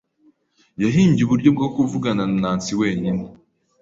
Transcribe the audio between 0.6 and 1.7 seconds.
Yahimbye uburyo bwo